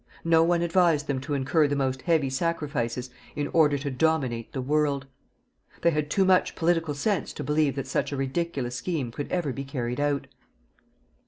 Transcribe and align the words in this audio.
No 0.25 0.41
one 0.43 0.63
advised 0.63 1.05
them 1.05 1.21
to 1.21 1.35
incur 1.35 1.67
the 1.67 1.75
most 1.75 2.01
heavy 2.01 2.31
sacrifices 2.31 3.11
in 3.35 3.47
order 3.49 3.77
to 3.77 3.91
dominate 3.91 4.51
the 4.51 4.59
world. 4.59 5.05
They 5.83 5.91
had 5.91 6.09
too 6.09 6.25
much 6.25 6.55
political 6.55 6.95
sense 6.95 7.31
to 7.33 7.43
believe 7.43 7.75
that 7.75 7.85
such 7.85 8.11
a 8.11 8.17
ridiculous 8.17 8.73
scheme 8.75 9.11
could 9.11 9.31
ever 9.31 9.53
be 9.53 9.63
carried 9.63 9.99
out. 9.99 10.25